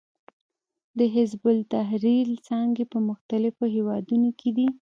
د 0.97 0.99
حزب 1.15 1.41
التحریر 1.55 2.27
څانګې 2.47 2.85
په 2.91 2.97
مختلفو 3.09 3.63
هېوادونو 3.75 4.29
کې 4.39 4.49
دي. 4.57 4.67